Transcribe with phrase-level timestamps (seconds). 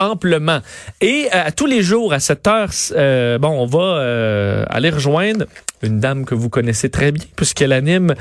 [0.00, 0.60] amplement.
[1.00, 4.90] Et euh, à tous les jours, à cette heure, euh, bon, on va euh, aller
[4.90, 5.46] rejoindre
[5.82, 8.14] une dame que vous connaissez très bien, puisqu'elle anime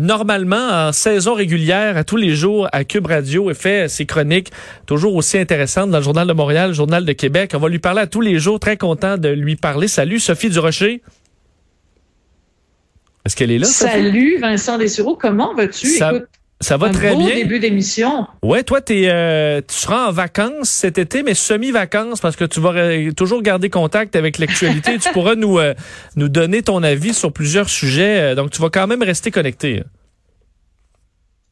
[0.00, 4.50] normalement en saison régulière à tous les jours à Cube Radio et fait ses chroniques
[4.86, 7.52] toujours aussi intéressantes dans le Journal de Montréal, le Journal de Québec.
[7.54, 9.86] On va lui parler à tous les jours, très content de lui parler.
[9.86, 11.00] Salut Sophie Durocher.
[13.24, 13.66] Est-ce qu'elle est là?
[13.66, 15.86] Salut Vincent Dessureau, comment vas-tu?
[15.86, 16.12] Ça
[16.76, 17.34] va très beau bien.
[17.34, 18.26] début d'émission.
[18.42, 22.74] Ouais, toi, euh, tu seras en vacances cet été, mais semi-vacances parce que tu vas
[23.16, 24.98] toujours garder contact avec l'actualité.
[24.98, 25.74] tu pourras nous euh,
[26.16, 28.20] nous donner ton avis sur plusieurs sujets.
[28.20, 29.82] Euh, donc, tu vas quand même rester connecté.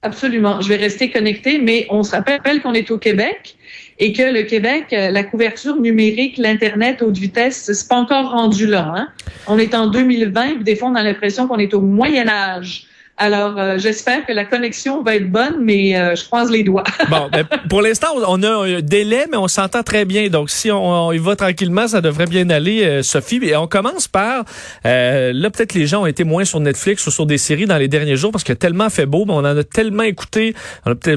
[0.03, 0.61] Absolument.
[0.61, 3.57] Je vais rester connecté, mais on se rappelle qu'on est au Québec
[3.99, 8.93] et que le Québec, la couverture numérique, l'Internet haute vitesse, c'est pas encore rendu là.
[8.95, 9.09] Hein?
[9.49, 12.88] On est en 2020, des fois, on a l'impression qu'on est au Moyen Âge.
[13.21, 16.85] Alors, euh, j'espère que la connexion va être bonne, mais euh, je croise les doigts.
[17.11, 20.29] bon, ben, pour l'instant, on a un délai, mais on s'entend très bien.
[20.29, 23.41] Donc, si on, y va tranquillement, ça devrait bien aller, euh, Sophie.
[23.43, 24.45] Et on commence par,
[24.85, 27.89] là, peut-être les gens ont été moins sur Netflix ou sur des séries dans les
[27.89, 30.55] derniers jours parce que tellement fait beau, mais on en a tellement écouté.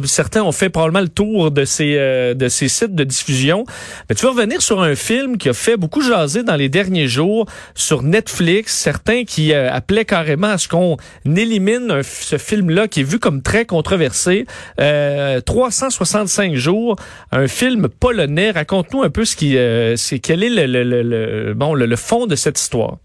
[0.06, 1.95] certains ont fait probablement le tour de ces,
[2.36, 3.64] de ces sites de diffusion.
[4.09, 7.08] Mais tu vas revenir sur un film qui a fait beaucoup jaser dans les derniers
[7.08, 8.75] jours sur Netflix.
[8.75, 13.66] Certains qui appelaient carrément à ce qu'on élimine ce film-là qui est vu comme très
[13.66, 14.45] controversé.
[14.78, 16.95] 365 euh, jours,
[17.31, 18.52] un film polonais.
[18.52, 22.28] Raconte-nous un peu ce qui, euh, c'est quel est le, le, le, bon le, fond
[22.28, 22.97] de cette histoire.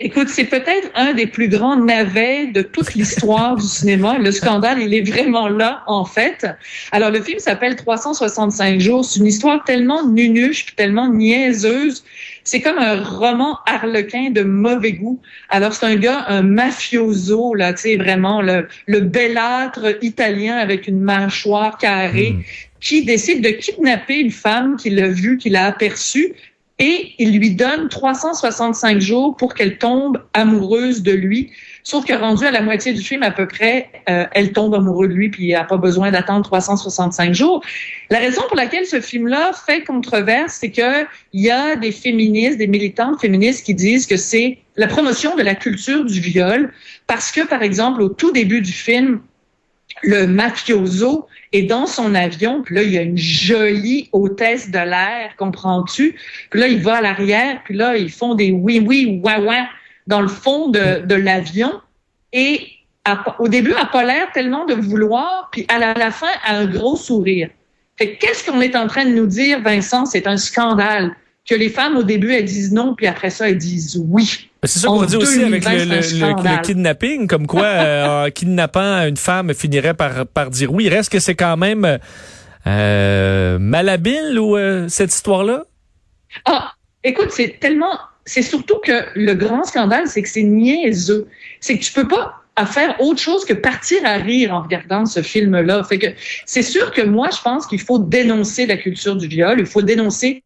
[0.00, 4.18] Écoute, c'est peut-être un des plus grands navets de toute l'histoire du cinéma.
[4.18, 6.46] Le scandale, il est vraiment là, en fait.
[6.92, 9.04] Alors, le film s'appelle 365 jours.
[9.04, 12.04] C'est une histoire tellement nunuche, tellement niaiseuse
[12.48, 15.20] c'est comme un roman harlequin de mauvais goût.
[15.50, 20.88] Alors, c'est un gars, un mafioso, là, tu sais, vraiment le, le belâtre italien avec
[20.88, 22.42] une mâchoire carrée, hmm.
[22.80, 26.32] qui décide de kidnapper une femme qu'il a vue, qu'il a aperçue,
[26.78, 31.50] et il lui donne 365 jours pour qu'elle tombe amoureuse de lui.
[31.82, 35.08] Sauf que rendu à la moitié du film à peu près, euh, elle tombe amoureuse
[35.08, 37.64] de lui puis il a pas besoin d'attendre 365 jours.
[38.10, 42.58] La raison pour laquelle ce film-là fait controverse, c'est que il y a des féministes,
[42.58, 46.72] des militantes féministes qui disent que c'est la promotion de la culture du viol
[47.08, 49.20] parce que par exemple au tout début du film,
[50.02, 54.78] le mafioso est dans son avion, puis là, il y a une jolie hôtesse de
[54.78, 56.16] l'air, comprends-tu?
[56.50, 59.66] Puis là, il va à l'arrière, puis là, ils font des oui-oui, ouah-ouah
[60.06, 61.72] dans le fond de, de l'avion
[62.32, 62.66] et
[63.38, 66.58] au début, elle n'a pas l'air tellement de vouloir, puis à la, fin, elle a
[66.58, 67.50] un gros sourire.
[67.96, 70.06] Fait qu'est-ce qu'on est en train de nous dire, Vincent?
[70.06, 71.16] C'est un scandale.
[71.48, 74.50] Que les femmes, au début, elles disent non, puis après ça, elles disent oui.
[74.64, 79.16] C'est ça qu'on dit aussi avec le, le, kidnapping, comme quoi, euh, en kidnappant une
[79.16, 80.88] femme finirait par, par dire oui.
[80.88, 81.98] Reste que c'est quand même
[82.66, 85.64] euh, malhabile ou euh, cette histoire-là?
[86.44, 86.72] Ah,
[87.02, 87.98] écoute, c'est tellement
[88.28, 91.28] c'est surtout que le grand scandale, c'est que c'est niaiseux.
[91.60, 95.22] C'est que tu peux pas faire autre chose que partir à rire en regardant ce
[95.22, 95.84] film-là.
[95.84, 96.06] Fait que
[96.46, 99.56] c'est sûr que moi, je pense qu'il faut dénoncer la culture du viol.
[99.58, 100.42] Il faut dénoncer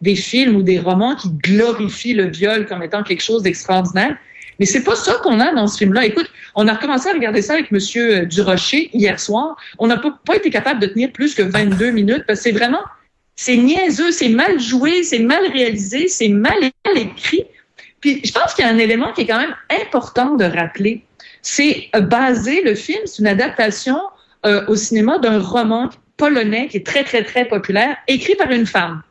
[0.00, 4.16] des films ou des romans qui glorifient le viol comme étant quelque chose d'extraordinaire.
[4.58, 6.04] Mais c'est pas ça qu'on a dans ce film-là.
[6.04, 9.56] Écoute, on a recommencé à regarder ça avec Monsieur Durocher hier soir.
[9.78, 12.82] On n'a pas été capable de tenir plus que 22 minutes parce que c'est vraiment
[13.36, 16.56] c'est niaiseux, c'est mal joué, c'est mal réalisé, c'est mal
[16.96, 17.44] écrit.
[18.00, 21.04] Puis je pense qu'il y a un élément qui est quand même important de rappeler.
[21.42, 23.98] C'est euh, basé, le film, c'est une adaptation
[24.46, 28.66] euh, au cinéma d'un roman polonais qui est très, très, très populaire, écrit par une
[28.66, 29.02] femme.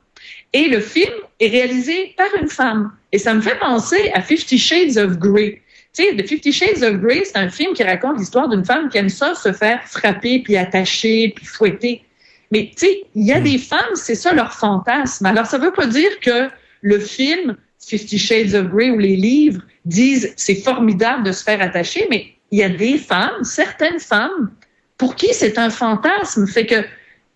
[0.53, 2.91] Et le film est réalisé par une femme.
[3.11, 5.61] Et ça me fait penser à Fifty Shades of Grey.
[5.93, 8.89] Tu sais, The Fifty Shades of Grey, c'est un film qui raconte l'histoire d'une femme
[8.89, 12.03] qui aime ça se faire frapper, puis attacher, puis fouetter.
[12.51, 13.43] Mais tu sais, il y a hmm.
[13.43, 15.25] des femmes, c'est ça leur fantasme.
[15.25, 16.49] Alors, ça veut pas dire que
[16.81, 21.61] le film Fifty Shades of Grey ou les livres disent c'est formidable de se faire
[21.61, 24.51] attacher, mais il y a des femmes, certaines femmes,
[24.97, 26.47] pour qui c'est un fantasme.
[26.47, 26.83] Fait que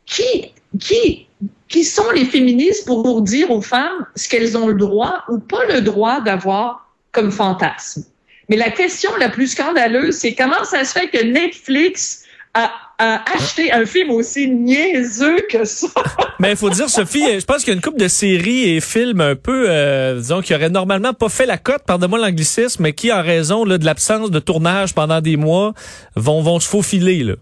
[0.05, 1.27] qui, qui,
[1.67, 5.65] qui sont les féministes pour dire aux femmes ce qu'elles ont le droit ou pas
[5.65, 8.03] le droit d'avoir comme fantasme?
[8.49, 12.71] Mais la question la plus scandaleuse, c'est comment ça se fait que Netflix a
[13.01, 15.87] acheter un film aussi niaiseux que ça.
[16.39, 18.81] Mais il faut dire, Sophie, je pense qu'il y a une couple de séries et
[18.81, 22.93] films un peu, euh, disons, qui auraient normalement pas fait la cote, pardonne-moi l'anglicisme, mais
[22.93, 25.73] qui, en raison là, de l'absence de tournage pendant des mois,
[26.15, 27.23] vont, vont se faufiler.
[27.23, 27.33] Là.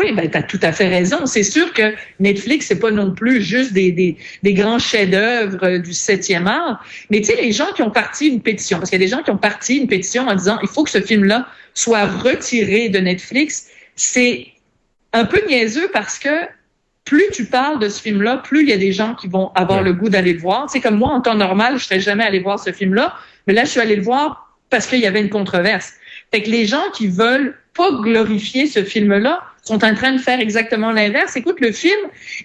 [0.00, 1.26] Oui, ben, tu as tout à fait raison.
[1.26, 5.78] C'est sûr que Netflix, c'est pas non plus juste des, des, des grands chefs-d'œuvre euh,
[5.78, 6.82] du septième art.
[7.10, 9.10] Mais tu sais, les gens qui ont parti une pétition, parce qu'il y a des
[9.10, 12.88] gens qui ont parti une pétition en disant il faut que ce film-là soit retiré
[12.88, 14.46] de Netflix, c'est
[15.12, 16.30] un peu niaiseux parce que
[17.04, 19.82] plus tu parles de ce film-là, plus il y a des gens qui vont avoir
[19.82, 20.70] le goût d'aller le voir.
[20.70, 23.14] C'est comme moi, en temps normal, je serais jamais allé voir ce film-là,
[23.46, 25.92] mais là, je suis allé le voir parce qu'il y avait une controverse.
[26.30, 30.40] Fait que les gens qui veulent pas glorifier ce film-là sont en train de faire
[30.40, 31.36] exactement l'inverse.
[31.36, 31.98] Écoute, le film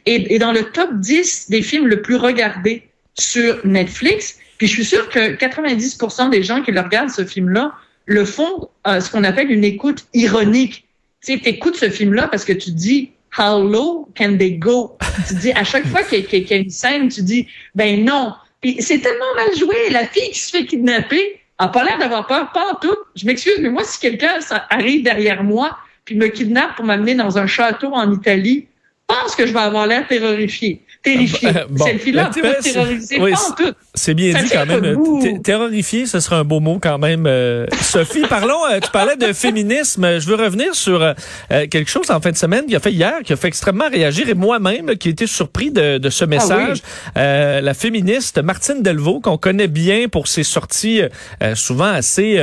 [0.06, 2.84] est, dans le top 10 des films le plus regardés
[3.18, 4.38] sur Netflix.
[4.58, 7.74] Puis je suis sûre que 90% des gens qui le regardent, ce film-là,
[8.06, 10.86] le font euh, ce qu'on appelle une écoute ironique.
[11.26, 14.98] Tu sais, écoutes ce film-là parce que tu dis How low can they go?
[15.28, 18.34] tu dis, à chaque fois qu'il y, a une scène, tu dis, ben non.
[18.62, 19.76] Puis c'est tellement mal joué.
[19.92, 22.96] La fille qui se fait kidnapper pas l'air d'avoir peur, pas en tout.
[23.16, 27.38] Je m'excuse, mais moi, si quelqu'un arrive derrière moi puis me kidnappe pour m'amener dans
[27.38, 28.68] un château en Italie,
[29.08, 31.50] pense que je vais avoir l'air terrorifié terrifié.
[31.70, 31.86] Bon,
[32.64, 33.74] terroriser, oui, pas en tout.
[33.94, 35.42] C'est bien dit quand même.
[35.42, 37.26] Terrorifié, ce serait un beau mot quand même.
[37.28, 40.20] Euh, Sophie, parlons, euh, tu parlais de féminisme.
[40.20, 41.14] Je veux revenir sur euh,
[41.50, 44.28] quelque chose en fin de semaine qui a fait hier, qui a fait extrêmement réagir,
[44.28, 46.82] et moi-même, qui ai été surpris de, de ce ah message.
[47.16, 51.02] la féministe Martine Delvaux, qu'on connaît bien pour ses sorties
[51.54, 52.40] souvent assez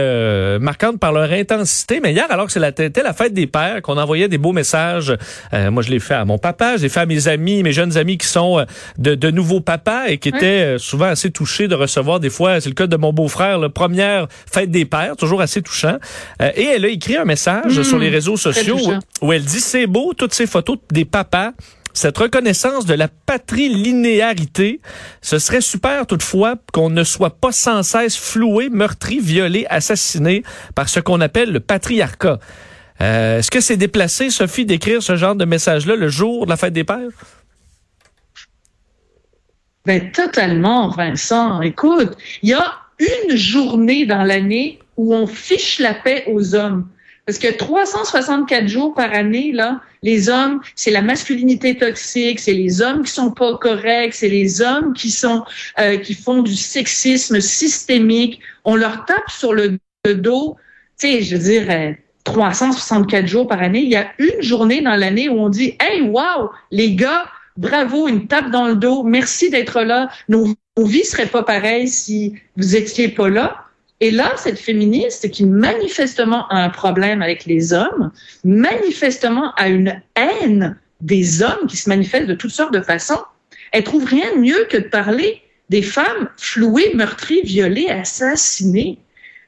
[0.60, 4.28] marquantes par leur intensité, mais hier, alors que c'était la fête des pères, qu'on envoyait
[4.28, 5.12] des beaux messages,
[5.52, 7.96] moi je l'ai fait à mon papa, je l'ai fait à mes amis, mes jeunes
[7.96, 8.64] amis qui sont euh,
[8.98, 12.68] de, nouveaux papas et qui étaient euh, souvent assez touchés de recevoir des fois, c'est
[12.68, 15.96] le cas de mon beau-frère, la première fête des pères, toujours assez touchant.
[16.40, 17.84] Euh, et elle a écrit un message mmh.
[17.84, 18.78] sur les réseaux sociaux
[19.20, 21.52] où, elle dit c'est beau toutes ces photos des papas
[21.94, 24.80] cette reconnaissance de la patrilinéarité,
[25.20, 30.42] ce serait super toutefois qu'on ne soit pas sans cesse floué, meurtri, violé, assassiné
[30.74, 32.38] par ce qu'on appelle le patriarcat.
[32.98, 36.72] Est-ce que c'est déplacé, Sophie, d'écrire ce genre de message-là le jour de la fête
[36.72, 37.10] des pères?
[39.84, 41.60] Ben, totalement, Vincent.
[41.60, 46.88] Écoute, il y a une journée dans l'année où on fiche la paix aux hommes.
[47.26, 52.82] Parce que 364 jours par année, là, les hommes, c'est la masculinité toxique, c'est les
[52.82, 55.44] hommes qui sont pas corrects, c'est les hommes qui sont
[55.78, 58.40] euh, qui font du sexisme systémique.
[58.64, 60.56] On leur tape sur le, dos.
[60.98, 61.94] Tu sais, je veux dire,
[62.24, 63.80] 364 euh, jours par année.
[63.80, 67.24] Il y a une journée dans l'année où on dit, hey, wow, les gars,
[67.56, 70.10] bravo, une tape dans le dos, merci d'être là.
[70.28, 73.64] Nos, vies seraient pas pareilles si vous étiez pas là.
[74.00, 78.10] Et là, cette féministe qui manifestement a un problème avec les hommes,
[78.42, 83.20] manifestement a une haine des hommes qui se manifestent de toutes sortes de façons,
[83.72, 88.98] elle trouve rien de mieux que de parler des femmes flouées, meurtries, violées, assassinées.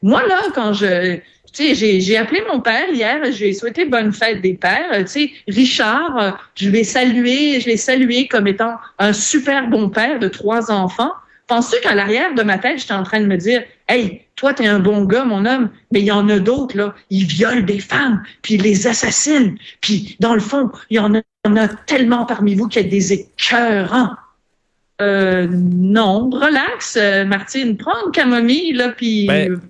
[0.03, 1.19] Moi, là, quand je,
[1.57, 4.91] j'ai appelé mon père hier, j'ai souhaité bonne fête des pères.
[4.99, 9.89] Tu sais, Richard, euh, je l'ai salué, je l'ai salué comme étant un super bon
[9.89, 11.13] père de trois enfants.
[11.47, 14.67] Penses-tu qu'à l'arrière de ma tête, j'étais en train de me dire, hey, toi, t'es
[14.67, 16.95] un bon gars, mon homme, mais il y en a d'autres, là.
[17.11, 19.57] Ils violent des femmes, puis ils les assassinent.
[19.81, 23.13] Puis, dans le fond, il y en a, a tellement parmi vous qui êtes des
[23.13, 24.15] écœurants.
[25.03, 27.77] Euh, non, relax, euh, Martine.
[27.77, 29.27] Prends une camomille, là, puis...
[29.27, 29.61] Ben,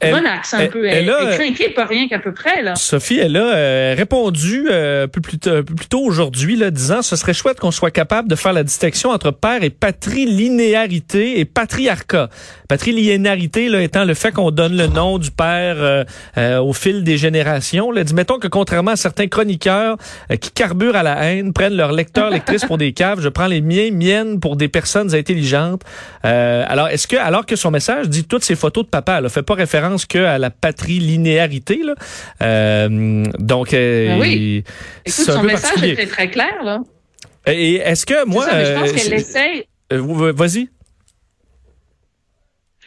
[0.00, 0.86] elle, Relax un peu.
[0.86, 2.62] Elle, elle, pas rien qu'à peu près.
[2.62, 2.74] Là.
[2.74, 7.32] Sophie, elle a euh, répondu euh, un, peu plus tôt aujourd'hui, là, disant ce serait
[7.32, 12.28] chouette qu'on soit capable de faire la distinction entre père et patrilinéarité et patriarcat.
[12.68, 17.16] Patrilinéarité là, étant le fait qu'on donne le nom du père euh, au fil des
[17.16, 17.90] générations.
[17.90, 18.04] Là.
[18.04, 19.96] Dit, mettons que contrairement à certains chroniqueurs
[20.40, 23.62] qui carburent à la haine, prennent leurs lecteurs, lectrices pour des caves, je prends les
[23.62, 25.82] miens, miennes pour des personnes intelligentes.
[26.22, 29.42] alors, est-ce que, alors que son message dit toutes ces photos de papa, elle fait
[29.42, 31.80] pas référence que à la patrilinéarité.
[31.84, 31.94] Là.
[32.42, 34.64] Euh, donc, euh, ben oui.
[35.04, 36.62] Écoute, son message était très clair.
[36.64, 36.80] Là.
[37.46, 38.44] Et est-ce que moi...
[38.44, 39.66] Ça, je pense qu'elle essaie...
[39.92, 40.68] Euh, vas-y.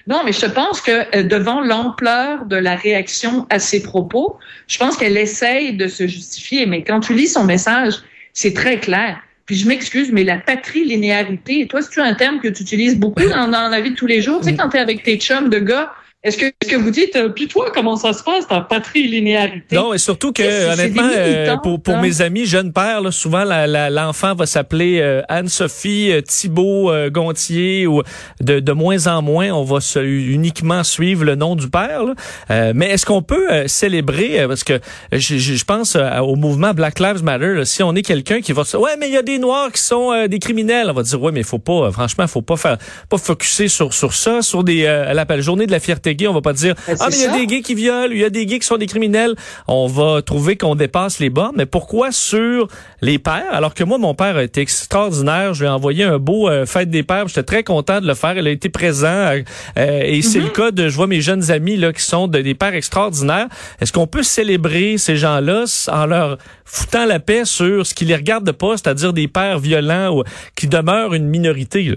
[0.08, 4.38] Non, mais je pense que devant l'ampleur de la réaction à ses propos,
[4.68, 6.66] je pense qu'elle essaye de se justifier.
[6.66, 7.94] Mais quand tu lis son message,
[8.34, 9.20] c'est très clair.
[9.46, 13.48] Puis je m'excuse, mais la patrilinéarité, toi, c'est un terme que tu utilises beaucoup dans,
[13.48, 14.42] dans, la vie de tous les jours?
[14.42, 17.16] Tu sais, quand tu es avec tes chums de gars, est-ce que, que, vous dites,
[17.16, 19.74] euh, puis toi, comment ça se passe, ta patrilinéarité?
[19.74, 24.28] Non, et surtout que, honnêtement, euh, pour, pour mes amis jeunes pères, là, souvent, l'enfant
[24.28, 28.04] la, va s'appeler euh, Anne-Sophie Thibault Gontier ou
[28.42, 32.02] de, de moins en moins, on va se, uniquement suivre le nom du père.
[32.50, 34.82] mais est-ce qu'on peut célébrer, parce que
[35.14, 38.76] je, je pense au mouvement Black Lives Matter, si on est quelqu'un qui va se
[38.76, 41.32] ouais, mais il y a des Noirs qui sont des criminels, on va dire, ouais,
[41.32, 44.84] mais il faut pas, franchement, faut pas faire, pas focuser sur, sur ça, sur des,
[44.84, 47.22] la journée de la fierté t'es gay, on va pas dire Ben, ah mais il
[47.22, 49.36] y a des gays qui violent, il y a des gays qui sont des criminels.
[49.68, 51.56] On va trouver qu'on dépasse les bornes.
[51.56, 52.68] Mais pourquoi sur
[53.02, 55.54] les pères Alors que moi, mon père a été extraordinaire.
[55.54, 57.28] Je lui ai envoyé un beau euh, fête des pères.
[57.28, 58.38] J'étais très content de le faire.
[58.38, 59.42] Il a été présent euh,
[59.78, 60.46] euh, et c'est Mhm.
[60.46, 63.48] le cas de je vois mes jeunes amis là qui sont de- des pères extraordinaires.
[63.80, 68.16] Est-ce qu'on peut célébrer ces gens-là en leur foutant la paix sur ce qui les
[68.16, 70.24] regarde pas, c'est-à-dire des pères violents ou
[70.56, 71.96] qui demeurent une minorité là?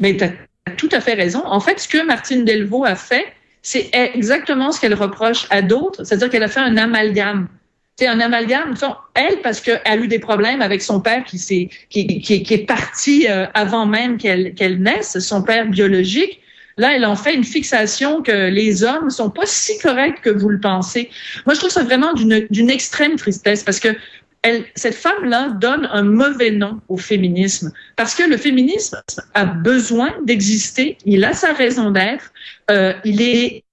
[0.00, 0.16] Mais
[0.70, 1.42] tout à fait raison.
[1.46, 3.26] En fait, ce que Martine Delvaux a fait,
[3.62, 7.48] c'est exactement ce qu'elle reproche à d'autres, c'est-à-dire qu'elle a fait un amalgame.
[7.98, 8.74] C'est un amalgame.
[9.14, 12.66] Elle, parce qu'elle a eu des problèmes avec son père qui, s'est, qui, qui, est
[12.66, 16.40] parti euh, avant même qu'elle, qu'elle naisse, son père biologique.
[16.78, 20.48] Là, elle en fait une fixation que les hommes sont pas si corrects que vous
[20.48, 21.10] le pensez.
[21.44, 23.88] Moi, je trouve ça vraiment d'une extrême tristesse parce que
[24.42, 27.72] elle, cette femme-là donne un mauvais nom au féminisme.
[27.96, 29.02] Parce que le féminisme
[29.34, 32.32] a besoin d'exister, il a sa raison d'être,
[32.70, 33.64] euh, il est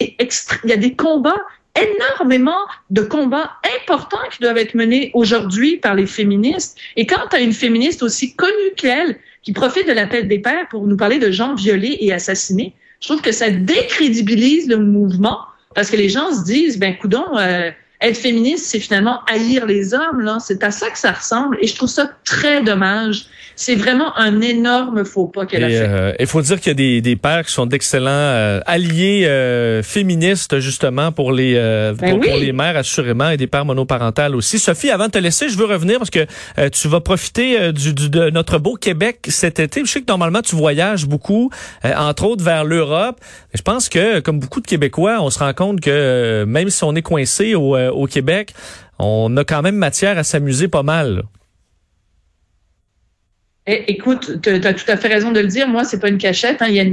[0.00, 1.40] il y a des combats
[1.74, 2.60] énormément
[2.90, 6.78] de combats importants qui doivent être menés aujourd'hui par les féministes.
[6.96, 10.68] Et quand tu as une féministe aussi connue qu'elle, qui profite de l'appel des pères
[10.68, 15.40] pour nous parler de gens violés et assassinés, je trouve que ça décrédibilise le mouvement
[15.74, 19.92] parce que les gens se disent, ben coudon, euh, être féministe, c'est finalement haïr les
[19.94, 20.20] hommes.
[20.20, 20.38] là.
[20.40, 21.58] C'est à ça que ça ressemble.
[21.60, 23.26] Et je trouve ça très dommage.
[23.56, 25.86] C'est vraiment un énorme faux pas qu'elle a Et, fait.
[25.88, 29.24] euh, il faut dire qu'il y a des, des pères qui sont d'excellents euh, alliés
[29.26, 34.36] euh, féministes justement pour les euh, Ben pour, les mères assurément et des pères monoparentales
[34.36, 34.60] aussi.
[34.60, 36.24] Sophie, avant de te laisser, je veux revenir parce que
[36.58, 39.80] euh, tu vas profiter euh, du, du- de notre beau Québec cet été.
[39.84, 41.50] Je sais que normalement tu voyages beaucoup,
[41.84, 43.16] euh, entre autres vers l'Europe.
[43.54, 46.84] Je pense que comme beaucoup de Québécois, on se rend compte que euh, même si
[46.84, 48.54] on est coincé au, euh, au Québec,
[48.98, 51.24] on a quand même matière à s'amuser pas mal.
[53.70, 55.68] Eh, écoute, tu as tout à fait raison de le dire.
[55.68, 56.62] Moi, c'est pas une cachette.
[56.62, 56.68] hein.
[56.70, 56.84] Il y a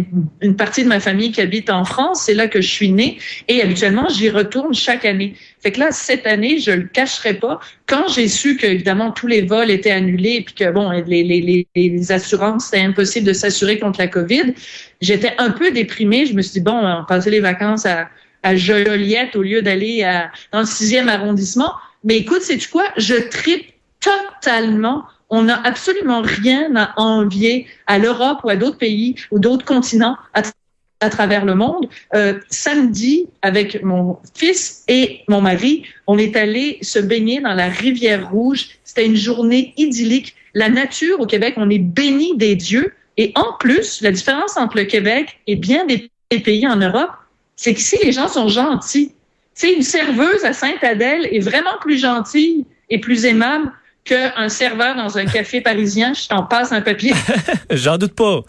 [0.41, 2.23] une, partie de ma famille qui habite en France.
[2.25, 3.17] C'est là que je suis née.
[3.47, 5.35] Et habituellement, j'y retourne chaque année.
[5.61, 7.61] Fait que là, cette année, je le cacherai pas.
[7.85, 12.11] Quand j'ai su que, évidemment, tous les vols étaient annulés, puis que, bon, les, les
[12.11, 14.53] assurances, c'était impossible de s'assurer contre la COVID,
[14.99, 16.25] j'étais un peu déprimée.
[16.25, 18.09] Je me suis dit, bon, on passait les vacances à,
[18.45, 20.07] à Joliette au lieu d'aller
[20.53, 21.73] dans le sixième arrondissement.
[22.03, 22.85] Mais écoute, c'est quoi?
[22.95, 25.03] Je tripe totalement.
[25.31, 30.15] On n'a absolument rien à envier à l'Europe ou à d'autres pays ou d'autres continents
[30.35, 31.89] à, travers le monde.
[32.13, 37.67] Euh, samedi, avec mon fils et mon mari, on est allé se baigner dans la
[37.67, 38.69] rivière Rouge.
[38.83, 40.35] C'était une journée idyllique.
[40.53, 42.93] La nature au Québec, on est béni des dieux.
[43.17, 47.11] Et en plus, la différence entre le Québec et bien des pays en Europe,
[47.55, 49.13] c'est qu'ici, les gens sont gentils.
[49.55, 53.71] Tu sais, une serveuse à Sainte-Adèle est vraiment plus gentille et plus aimable
[54.03, 56.13] qu'un serveur dans un café parisien.
[56.13, 57.13] Je t'en passe un papier.
[57.71, 58.41] J'en doute pas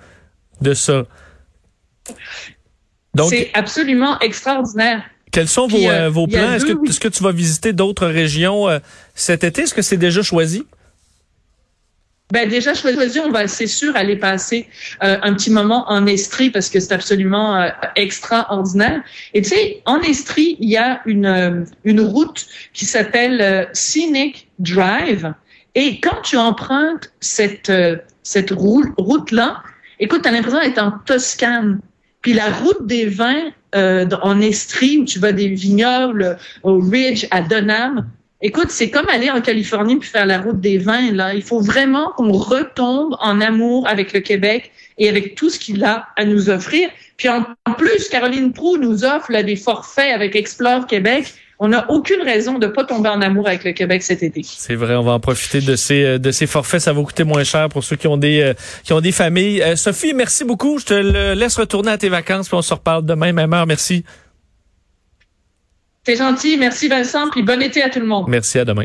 [0.60, 1.04] de ça.
[3.14, 5.02] Donc, C'est absolument extraordinaire.
[5.32, 6.58] Quels sont vos, Puis, euh, euh, vos plans?
[6.58, 8.78] Que, est-ce que tu vas visiter d'autres régions euh,
[9.14, 9.62] cet été?
[9.62, 10.66] Est-ce que c'est déjà choisi?
[12.32, 14.66] Ben déjà choisi, on va c'est sûr aller passer
[15.04, 19.02] euh, un petit moment en Estrie parce que c'est absolument euh, extraordinaire.
[19.32, 23.64] Et tu sais, en Estrie, il y a une euh, une route qui s'appelle euh,
[23.72, 25.32] Scenic Drive.
[25.76, 29.62] Et quand tu empruntes cette euh, cette route là,
[30.00, 31.80] écoute, t'as l'impression d'être en Toscane.
[32.22, 37.26] Puis la route des vins euh, en Estrie où tu vas des vignobles au Ridge
[37.30, 38.08] à Dunham,
[38.42, 41.10] Écoute, c'est comme aller en Californie puis faire la route des vins.
[41.12, 45.58] Là, il faut vraiment qu'on retombe en amour avec le Québec et avec tout ce
[45.58, 46.90] qu'il a à nous offrir.
[47.16, 47.44] Puis en,
[47.78, 51.32] plus, Caroline Proux nous offre là, des forfaits avec Explore Québec.
[51.58, 54.42] On n'a aucune raison de pas tomber en amour avec le Québec cet été.
[54.44, 56.82] C'est vrai, on va en profiter de ces euh, de ces forfaits.
[56.82, 58.52] Ça va coûter moins cher pour ceux qui ont des euh,
[58.84, 59.62] qui ont des familles.
[59.62, 60.78] Euh, Sophie, merci beaucoup.
[60.78, 63.66] Je te laisse retourner à tes vacances on se reparle demain même heure.
[63.66, 64.04] Merci.
[66.06, 66.56] C'est gentil.
[66.56, 67.30] Merci Vincent.
[67.30, 68.26] Puis bon été à tout le monde.
[68.28, 68.84] Merci à demain.